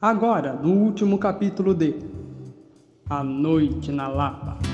Agora, 0.00 0.52
no 0.52 0.70
último 0.70 1.18
capítulo 1.18 1.74
de 1.74 1.92
A 3.10 3.24
Noite 3.24 3.90
na 3.90 4.06
Lapa. 4.06 4.67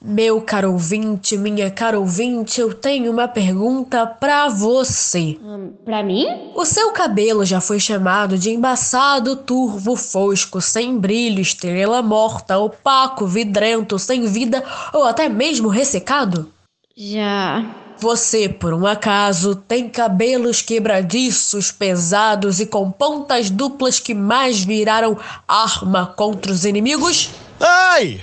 Meu 0.00 0.40
caro 0.40 0.70
ouvinte, 0.70 1.36
minha 1.36 1.72
cara 1.72 1.98
ouvinte, 1.98 2.60
eu 2.60 2.72
tenho 2.72 3.10
uma 3.10 3.26
pergunta 3.26 4.06
pra 4.06 4.48
você. 4.48 5.36
Hum, 5.42 5.72
pra 5.84 6.04
mim? 6.04 6.52
O 6.54 6.64
seu 6.64 6.92
cabelo 6.92 7.44
já 7.44 7.60
foi 7.60 7.80
chamado 7.80 8.38
de 8.38 8.50
embaçado, 8.50 9.34
turvo, 9.34 9.96
fosco, 9.96 10.60
sem 10.60 10.96
brilho, 10.96 11.40
estrela 11.40 12.00
morta, 12.00 12.58
opaco, 12.58 13.26
vidrento, 13.26 13.98
sem 13.98 14.24
vida 14.26 14.62
ou 14.92 15.04
até 15.04 15.28
mesmo 15.28 15.66
ressecado? 15.66 16.48
Já. 16.96 17.64
Você, 17.98 18.48
por 18.48 18.72
um 18.72 18.86
acaso, 18.86 19.56
tem 19.56 19.88
cabelos 19.88 20.62
quebradiços, 20.62 21.72
pesados 21.72 22.60
e 22.60 22.66
com 22.66 22.88
pontas 22.92 23.50
duplas 23.50 23.98
que 23.98 24.14
mais 24.14 24.62
viraram 24.62 25.18
arma 25.48 26.06
contra 26.06 26.52
os 26.52 26.64
inimigos? 26.64 27.30
Ai! 27.60 28.20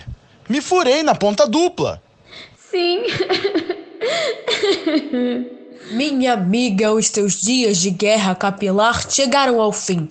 Me 0.48 0.62
furei 0.62 1.02
na 1.02 1.16
ponta 1.16 1.48
dupla. 1.48 2.02
Sim. 2.72 3.04
Minha 5.92 6.34
amiga, 6.34 6.94
os 6.94 7.10
teus 7.10 7.42
dias 7.42 7.78
de 7.78 7.90
guerra 7.90 8.36
capilar 8.36 9.10
chegaram 9.10 9.60
ao 9.60 9.72
fim. 9.72 10.08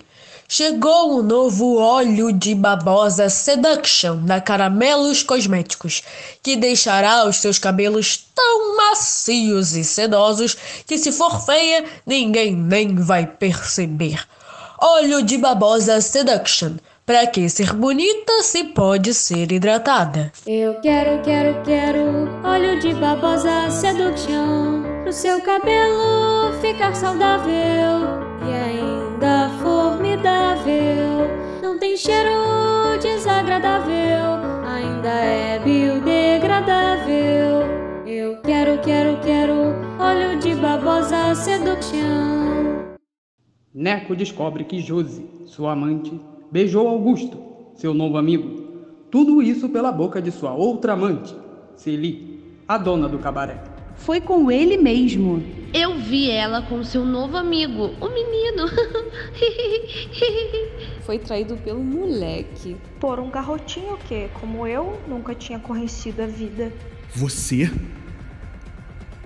Chegou 0.48 1.18
o 1.18 1.22
novo 1.22 1.78
óleo 1.78 2.32
de 2.32 2.54
babosa 2.54 3.28
Seduction 3.28 4.24
da 4.24 4.40
Caramelos 4.40 5.22
Cosméticos, 5.22 6.02
que 6.42 6.54
deixará 6.54 7.26
os 7.26 7.36
seus 7.36 7.58
cabelos 7.58 8.26
tão 8.34 8.76
macios 8.76 9.74
e 9.74 9.82
sedosos 9.82 10.56
que, 10.86 10.98
se 10.98 11.12
for 11.12 11.44
feia, 11.44 11.84
ninguém 12.06 12.54
nem 12.54 12.94
vai 12.94 13.26
perceber. 13.26 14.26
Óleo 14.78 15.22
de 15.22 15.38
babosa 15.38 16.00
Seduction 16.00 16.74
Pra 17.06 17.26
que 17.26 17.46
ser 17.50 17.74
bonita 17.74 18.42
se 18.42 18.64
pode 18.64 19.12
ser 19.12 19.52
hidratada? 19.52 20.32
Eu 20.46 20.80
quero, 20.80 21.22
quero, 21.22 21.62
quero 21.62 22.00
óleo 22.42 22.80
de 22.80 22.94
babosa 22.94 23.68
seduction 23.68 24.82
pro 25.02 25.12
seu 25.12 25.38
cabelo 25.42 26.54
ficar 26.62 26.94
saudável 26.94 28.08
e 28.48 28.50
ainda 28.50 29.50
formidável. 29.62 31.28
Não 31.62 31.78
tem 31.78 31.94
cheiro 31.94 32.30
desagradável, 33.02 34.40
ainda 34.66 35.10
é 35.10 35.58
biodegradável. 35.58 37.66
Eu 38.06 38.40
quero, 38.40 38.80
quero, 38.80 39.20
quero 39.20 39.74
óleo 39.98 40.38
de 40.38 40.54
babosa 40.54 41.34
seduction. 41.34 42.94
Neco 43.74 44.16
descobre 44.16 44.64
que 44.64 44.80
Josi, 44.80 45.28
sua 45.44 45.72
amante, 45.72 46.18
beijou 46.54 46.86
Augusto, 46.86 47.36
seu 47.74 47.92
novo 47.92 48.16
amigo. 48.16 48.62
Tudo 49.10 49.42
isso 49.42 49.68
pela 49.68 49.90
boca 49.90 50.22
de 50.22 50.30
sua 50.30 50.54
outra 50.54 50.92
amante, 50.92 51.34
Celi, 51.74 52.44
a 52.68 52.78
dona 52.78 53.08
do 53.08 53.18
cabaré. 53.18 53.60
Foi 53.96 54.20
com 54.20 54.52
ele 54.52 54.76
mesmo. 54.76 55.42
Eu 55.72 55.98
vi 55.98 56.30
ela 56.30 56.62
com 56.62 56.84
seu 56.84 57.04
novo 57.04 57.36
amigo, 57.36 57.90
o 58.00 58.08
menino. 58.08 58.68
Foi 61.02 61.18
traído 61.18 61.56
pelo 61.56 61.82
moleque. 61.82 62.76
Por 63.00 63.18
um 63.18 63.30
garrotinho 63.30 63.98
que, 64.06 64.28
como 64.40 64.64
eu, 64.64 64.96
nunca 65.08 65.34
tinha 65.34 65.58
conhecido 65.58 66.22
a 66.22 66.26
vida. 66.26 66.72
Você? 67.16 67.68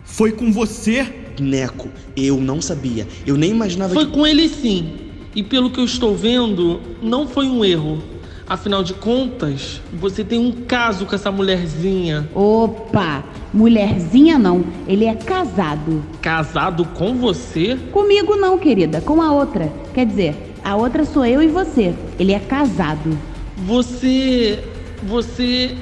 Foi 0.02 0.32
com 0.32 0.50
você? 0.50 1.06
Neco, 1.38 1.90
eu 2.16 2.38
não 2.38 2.62
sabia. 2.62 3.06
Eu 3.26 3.36
nem 3.36 3.50
imaginava 3.50 3.92
Foi 3.92 4.06
que... 4.06 4.12
com 4.12 4.26
ele 4.26 4.48
sim. 4.48 5.07
E 5.38 5.42
pelo 5.44 5.70
que 5.70 5.78
eu 5.78 5.84
estou 5.84 6.16
vendo, 6.16 6.80
não 7.00 7.28
foi 7.28 7.46
um 7.46 7.64
erro. 7.64 8.02
Afinal 8.44 8.82
de 8.82 8.92
contas, 8.92 9.80
você 9.92 10.24
tem 10.24 10.36
um 10.36 10.50
caso 10.50 11.06
com 11.06 11.14
essa 11.14 11.30
mulherzinha. 11.30 12.28
Opa! 12.34 13.22
Mulherzinha 13.54 14.36
não, 14.36 14.64
ele 14.88 15.04
é 15.04 15.14
casado. 15.14 16.02
Casado 16.20 16.84
com 16.86 17.14
você? 17.14 17.78
Comigo 17.92 18.34
não, 18.34 18.58
querida, 18.58 19.00
com 19.00 19.22
a 19.22 19.30
outra. 19.30 19.72
Quer 19.94 20.06
dizer, 20.06 20.54
a 20.64 20.74
outra 20.74 21.04
sou 21.04 21.24
eu 21.24 21.40
e 21.40 21.46
você. 21.46 21.94
Ele 22.18 22.32
é 22.32 22.40
casado. 22.40 23.16
Você. 23.58 24.58
Você. 25.04 25.76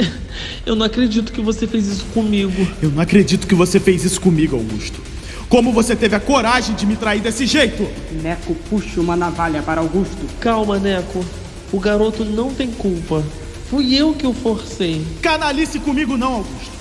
Eu 0.66 0.74
não 0.74 0.84
acredito 0.84 1.32
que 1.32 1.40
você 1.40 1.64
fez 1.64 1.86
isso 1.86 2.06
comigo. 2.06 2.66
Eu 2.82 2.90
não 2.90 3.00
acredito 3.00 3.46
que 3.46 3.54
você 3.54 3.78
fez 3.78 4.04
isso 4.04 4.20
comigo, 4.20 4.56
Augusto. 4.56 5.00
Como 5.48 5.72
você 5.72 5.94
teve 5.94 6.16
a 6.16 6.20
coragem 6.20 6.74
de 6.74 6.84
me 6.84 6.96
trair 6.96 7.20
desse 7.20 7.46
jeito? 7.46 7.86
Neco 8.20 8.52
puxa 8.68 9.00
uma 9.00 9.14
navalha 9.14 9.62
para 9.62 9.80
Augusto. 9.80 10.26
Calma, 10.40 10.78
Neco. 10.78 11.24
O 11.72 11.78
garoto 11.78 12.24
não 12.24 12.52
tem 12.52 12.70
culpa. 12.72 13.22
Fui 13.70 13.94
eu 13.94 14.12
que 14.12 14.26
o 14.26 14.32
forcei. 14.32 15.06
Canalice 15.22 15.78
comigo 15.78 16.16
não, 16.16 16.34
Augusto. 16.34 16.72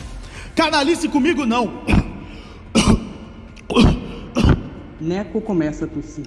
Canalice 0.56 1.08
comigo 1.08 1.46
não. 1.46 1.84
Neco 5.00 5.42
começa 5.42 5.86
a 5.86 5.88
tossir. 5.88 6.25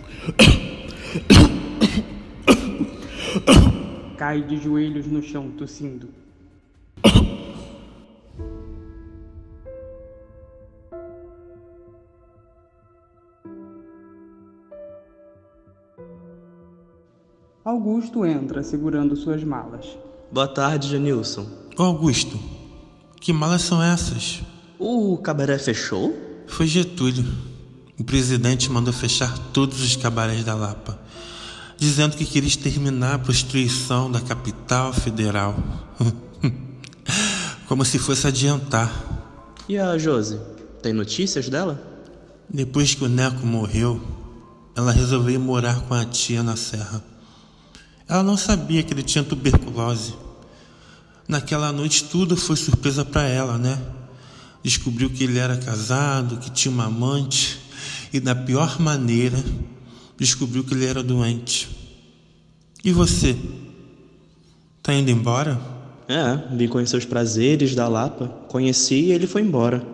Cai 4.17 4.43
de 4.43 4.59
joelhos 4.59 5.07
no 5.07 5.23
chão 5.23 5.51
tossindo. 5.51 6.09
Augusto 17.79 18.27
entra 18.27 18.61
segurando 18.65 19.15
suas 19.15 19.45
malas. 19.45 19.87
Boa 20.33 20.49
tarde, 20.49 20.89
Janilson. 20.91 21.47
Ô 21.79 21.85
Augusto, 21.85 22.37
que 23.21 23.33
malas 23.33 23.63
são 23.63 23.81
essas? 23.81 24.41
O 24.81 25.17
cabaré 25.19 25.57
fechou? 25.61 26.13
Foi 26.49 26.67
Getúlio. 26.67 27.25
O 27.97 28.03
presidente 28.03 28.69
mandou 28.69 28.93
fechar 28.93 29.39
todos 29.53 29.81
os 29.81 29.95
cabarés 29.95 30.43
da 30.43 30.57
Lapa, 30.57 30.99
dizendo 31.77 32.17
que 32.17 32.25
queria 32.25 32.49
exterminar 32.49 33.15
a 33.15 33.19
prostituição 33.21 34.11
da 34.11 34.21
capital 34.21 34.93
federal. 34.93 35.55
Como 37.69 37.85
se 37.85 38.01
fosse 38.01 38.27
adiantar. 38.27 38.93
E 39.69 39.79
a 39.79 39.97
Josi? 39.97 40.41
Tem 40.83 40.93
notícias 40.93 41.49
dela? 41.49 41.81
Depois 42.51 42.93
que 42.97 43.05
o 43.05 43.09
Neco 43.09 43.47
morreu, 43.47 44.01
ela 44.75 44.91
resolveu 44.91 45.39
morar 45.39 45.83
com 45.83 45.95
a 45.95 46.05
tia 46.05 46.43
na 46.43 46.57
serra. 46.57 47.18
Ela 48.09 48.23
não 48.23 48.37
sabia 48.37 48.83
que 48.83 48.95
ele 48.95 49.03
tinha 49.03 49.23
tuberculose. 49.23 50.15
Naquela 51.29 51.71
noite 51.71 52.05
tudo 52.05 52.37
foi 52.37 52.57
surpresa 52.57 53.05
para 53.05 53.29
ela, 53.29 53.59
né? 53.59 53.79
Descobriu 54.63 55.11
que 55.11 55.25
ele 55.25 55.39
era 55.39 55.57
casado, 55.57 56.39
que 56.39 56.51
tinha 56.51 56.73
uma 56.73 56.87
amante 56.87 57.59
e 58.13 58.19
da 58.19 58.35
pior 58.35 58.81
maneira 58.81 59.39
descobriu 60.17 60.65
que 60.65 60.75
ele 60.75 60.87
era 60.87 61.03
doente. 61.03 61.69
E 62.85 62.91
você? 62.93 63.37
Tá 64.83 64.93
indo 64.93 65.11
embora? 65.11 65.61
É, 66.09 66.57
vim 66.57 66.69
conhecer 66.69 66.97
os 66.97 67.05
prazeres 67.05 67.75
da 67.75 67.87
Lapa, 67.87 68.29
conheci 68.49 68.95
e 68.95 69.13
ele 69.13 69.27
foi 69.27 69.43
embora. 69.43 69.87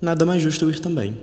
Nada 0.00 0.24
mais 0.24 0.42
justo 0.42 0.64
eu 0.64 0.70
ir 0.70 0.80
também. 0.80 1.16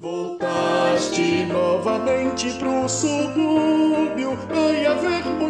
Voltaste 0.00 1.46
novamente 1.46 2.50
pro 2.58 2.88
subúrbio, 2.88 4.36
vai 4.48 4.86
haver 4.86 5.24
muito 5.24 5.45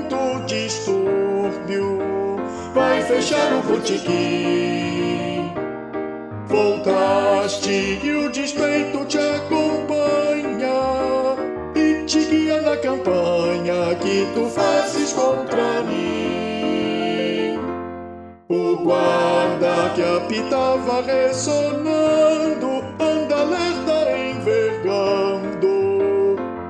vai 2.75 3.03
fechar 3.03 3.53
o 3.55 3.63
botequim. 3.63 5.53
Voltaste 6.47 8.01
e 8.03 8.27
o 8.27 8.31
despeito 8.31 9.05
te 9.07 9.19
acompanha 9.19 10.71
e 11.75 12.05
te 12.05 12.25
guia 12.25 12.61
na 12.63 12.77
campanha 12.77 13.95
que 14.01 14.27
tu 14.35 14.49
fazes 14.49 15.13
contra 15.13 15.83
mim. 15.83 17.59
O 18.49 18.77
guarda 18.77 19.91
que 19.95 20.03
apitava 20.03 21.03
ressonando, 21.03 22.85
anda 23.01 23.37
alerta 23.37 24.17
envergando 24.17 25.67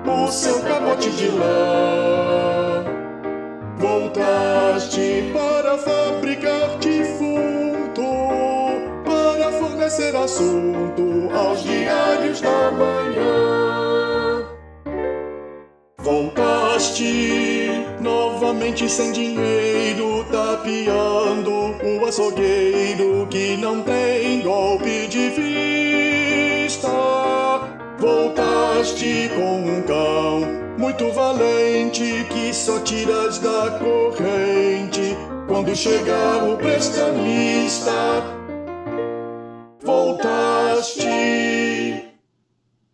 o 0.07 0.29
seu 0.29 0.61
capote 0.61 1.11
de 1.11 1.29
lã. 1.29 1.96
Voltaste 4.17 5.31
para 5.35 5.77
fabricar 5.77 6.79
defunto, 6.79 8.03
para 9.05 9.53
fornecer 9.53 10.17
assunto 10.17 11.29
aos 11.35 11.63
diários 11.63 12.41
da 12.41 12.71
manhã. 12.71 14.49
Voltaste 15.99 17.69
novamente 18.01 18.89
sem 18.89 19.13
dinheiro, 19.13 20.25
tapeando 20.33 21.77
o 21.85 22.07
açougueiro 22.07 23.27
que 23.29 23.59
não 23.59 23.83
tem 23.83 24.41
golpe 24.41 25.09
de 25.09 25.29
vista. 25.29 26.89
Voltaste 27.99 29.31
com 29.37 29.61
um 29.61 29.83
cão 29.83 30.66
muito 30.79 31.11
valente 31.13 32.25
que 32.31 32.53
só 32.53 32.79
tiras 32.81 33.39
da 33.39 33.79
corrente 33.79 35.17
quando 35.49 35.75
chegar 35.75 36.45
o 36.45 36.57
prestamista. 36.57 37.91
Voltaste. 39.83 41.07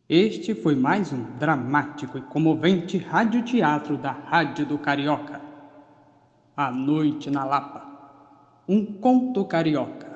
Este 0.09 0.55
foi 0.55 0.77
mais 0.77 1.13
um 1.13 1.25
dramático 1.39 2.19
e 2.19 2.21
comovente 2.21 2.99
radioteatro 2.99 3.97
da 3.97 4.13
Rádio 4.13 4.67
do 4.67 4.79
Carioca. 4.79 5.41
A 6.57 6.71
Noite 6.71 7.31
na 7.31 7.45
Lapa. 7.45 7.83
Um 8.69 8.85
conto 8.85 9.45
carioca. 9.45 10.12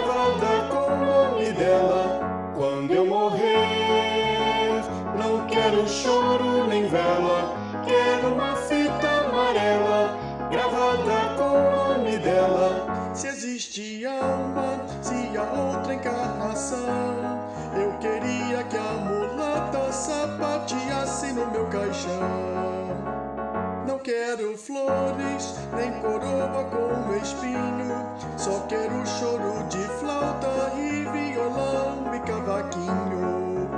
Gravada 0.00 0.68
com 0.70 0.92
o 0.92 1.04
nome 1.04 1.52
dela. 1.52 2.52
Quando 2.56 2.92
eu 2.92 3.06
morrer, 3.06 4.82
não 5.18 5.46
quero 5.46 5.86
choro 5.88 6.66
nem 6.68 6.86
vela, 6.88 7.54
quero 7.84 8.34
uma 8.34 8.56
fita 8.56 9.08
amarela 9.28 10.18
gravada 10.50 11.36
com 11.36 11.50
o 11.58 11.98
nome 11.98 12.18
dela. 12.18 13.12
Se 13.14 13.28
existe 13.28 14.06
alma, 14.06 14.80
se 15.02 15.36
há 15.36 15.42
outra 15.42 15.94
encarnação, 15.94 16.78
eu 17.76 17.92
queria 17.98 18.64
que 18.64 18.76
a 18.76 18.92
mulata 18.92 19.92
sapateasse 19.92 21.32
no 21.32 21.50
meu 21.50 21.66
caixão. 21.66 22.20
Não 23.86 23.98
quero 23.98 24.56
flores, 24.56 25.54
nem 25.76 25.92
coroa 26.00 26.64
com 26.70 27.16
espinho. 27.16 27.79
Só 28.50 28.66
quero 28.66 29.06
choro 29.06 29.64
de 29.68 29.78
flauta 30.00 30.72
e 30.76 31.04
violão 31.04 32.12
e 32.12 32.18
cavaquinho. 32.18 33.70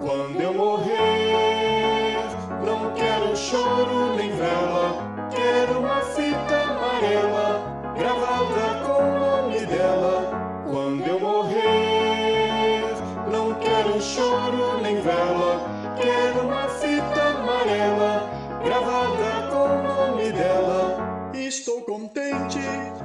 Quando 0.00 0.40
eu 0.40 0.52
morrer, 0.52 2.26
não 2.66 2.92
quero 2.94 3.36
choro 3.36 4.16
nem 4.16 4.32
vela. 4.32 5.28
Quero 5.30 5.78
uma 5.78 6.00
fita 6.00 6.56
amarela 6.70 7.94
gravada 7.96 8.82
com 8.84 9.00
o 9.00 9.18
nome 9.20 9.64
dela. 9.64 10.64
Quando 10.68 11.06
eu 11.06 11.20
morrer, 11.20 12.96
não 13.30 13.54
quero 13.54 14.02
choro 14.02 14.82
nem 14.82 15.00
vela. 15.02 15.70
Quero 15.94 16.48
uma 16.48 16.66
fita 16.68 17.22
amarela 17.38 18.28
gravada 18.64 19.50
com 19.52 19.66
o 19.68 19.82
nome 19.84 20.32
dela. 20.32 21.30
Estou 21.32 21.82
contente, 21.82 22.60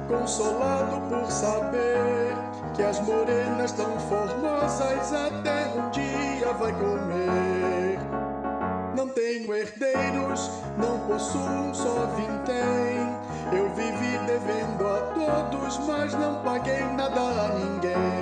consolado 0.08 0.79
saber 1.40 2.36
que 2.74 2.82
as 2.82 3.00
morenas 3.00 3.72
tão 3.72 3.98
formosas 4.00 5.12
até 5.12 5.68
um 5.68 5.90
dia 5.90 6.52
vai 6.52 6.72
comer. 6.72 7.98
Não 8.94 9.08
tenho 9.08 9.54
herdeiros, 9.54 10.50
não 10.76 10.98
possuo 11.08 11.74
só 11.74 12.06
vintém. 12.14 13.00
Eu 13.52 13.70
vivi 13.70 14.18
devendo 14.26 14.86
a 14.86 15.00
todos, 15.14 15.78
mas 15.86 16.12
não 16.12 16.42
paguei 16.42 16.84
nada 16.94 17.20
a 17.20 17.48
ninguém. 17.54 18.19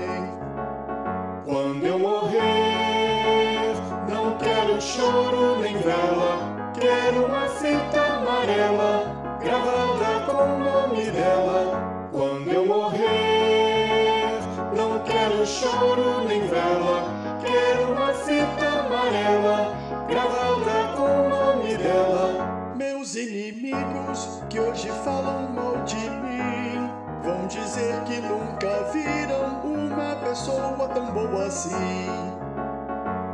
Falam 25.09 25.49
mal 25.55 25.77
de 25.85 26.11
mim 26.11 26.91
vão 27.23 27.47
dizer 27.47 28.03
que 28.05 28.21
nunca 28.21 28.85
viram 28.93 29.63
uma 29.65 30.17
pessoa 30.17 30.87
tão 30.89 31.07
boa 31.13 31.47
assim. 31.47 32.07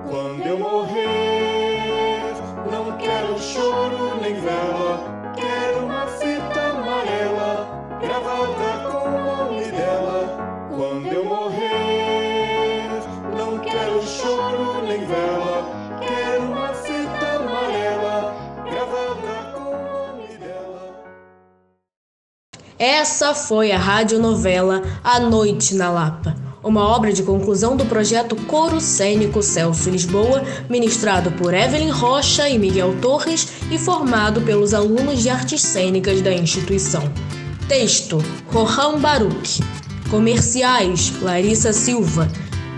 Quando 0.09 0.47
eu 0.47 0.59
morrer, 0.59 1.14
Essa 22.79 23.35
foi 23.35 23.71
a 23.71 23.79
radionovela 23.79 24.83
A 25.05 25.21
Noite 25.21 25.77
na 25.77 25.93
Lapa, 25.93 26.35
uma 26.61 26.83
obra 26.83 27.13
de 27.13 27.23
conclusão 27.23 27.77
do 27.77 27.85
projeto 27.85 28.35
Coro 28.47 28.81
Cênico 28.81 29.41
Celso 29.45 29.91
Lisboa, 29.91 30.43
ministrado 30.69 31.31
por 31.33 31.55
Evelyn 31.55 31.91
Rocha 31.91 32.49
e 32.49 32.59
Miguel 32.59 32.97
Torres 33.01 33.47
e 33.71 33.79
formado 33.79 34.41
pelos 34.41 34.75
alunos 34.75 35.23
de 35.23 35.29
artes 35.29 35.63
cênicas 35.63 36.21
da 36.21 36.33
instituição. 36.33 37.03
Texto: 37.69 38.19
Rohan 38.53 38.99
Baruch. 38.99 39.63
Comerciais: 40.11 41.13
Larissa 41.23 41.73
Silva. 41.73 42.29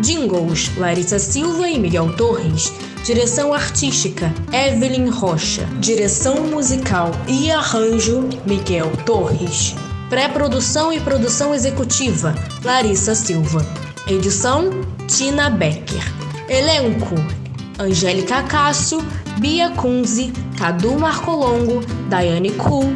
Jingles: 0.01 0.77
Larissa 0.77 1.19
Silva 1.19 1.71
e 1.71 1.79
Miguel 1.79 2.15
Torres. 2.19 2.71
Direção 3.03 3.55
artística: 3.55 4.31
Evelyn 4.53 5.09
Rocha. 5.09 5.65
Direção 5.81 6.47
musical 6.49 7.13
e 7.27 7.51
arranjo: 7.51 8.29
Miguel 8.45 8.93
Torres. 9.07 9.75
Pré-produção 10.09 10.93
e 10.93 11.01
produção 11.01 11.53
executiva: 11.53 12.33
Larissa 12.65 13.15
Silva. 13.15 13.67
Edição: 14.07 14.71
Tina 15.09 15.51
Becker. 15.51 16.03
Elenco: 16.49 17.17
Angélica 17.77 18.43
Cássio, 18.45 19.05
Bia 19.41 19.71
Kunze, 19.71 20.33
Cadu 20.57 20.97
Marcolongo, 20.97 21.85
Daiane 22.09 22.53
Kuhl, 22.53 22.95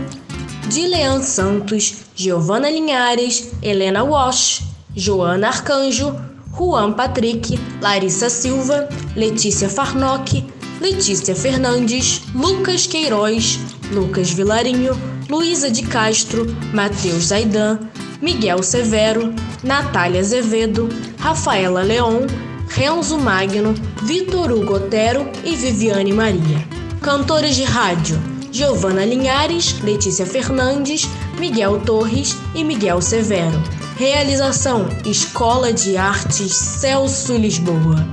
Dilean 0.69 1.21
Santos, 1.21 2.05
Giovana 2.15 2.71
Linhares, 2.71 3.55
Helena 3.61 4.05
Walsh, 4.05 4.63
Joana 4.95 5.49
Arcanjo, 5.49 6.15
Juan 6.53 6.93
Patrick, 6.93 7.59
Larissa 7.83 8.31
Silva, 8.31 8.89
Letícia 9.17 9.69
Farnock, 9.69 10.45
Letícia 10.81 11.35
Fernandes, 11.35 12.23
Lucas 12.35 12.87
Queiroz, 12.87 13.59
Lucas 13.93 14.31
Vilarinho, 14.31 14.97
Luísa 15.31 15.71
de 15.71 15.83
Castro, 15.83 16.45
Matheus 16.75 17.27
Zaidan, 17.27 17.79
Miguel 18.21 18.65
Severo, 18.65 19.33
Natália 19.63 20.19
Azevedo, 20.21 20.89
Rafaela 21.19 21.83
Leon, 21.83 22.27
Renzo 22.67 23.17
Magno, 23.17 23.73
Vitor 24.03 24.51
Hugo 24.51 24.75
Otero 24.75 25.31
e 25.45 25.55
Viviane 25.55 26.13
Maria. 26.13 26.67
Cantores 27.01 27.55
de 27.55 27.63
rádio: 27.63 28.21
Giovana 28.51 29.05
Linhares, 29.05 29.81
Letícia 29.83 30.27
Fernandes, 30.27 31.09
Miguel 31.39 31.81
Torres 31.87 32.37
e 32.53 32.65
Miguel 32.65 33.01
Severo. 33.01 33.63
Realização: 33.97 34.89
Escola 35.07 35.73
de 35.73 35.97
Artes 35.97 36.53
Celso 36.53 37.37
Lisboa. 37.37 38.05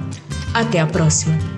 Até 0.54 0.80
a 0.80 0.86
próxima! 0.86 1.57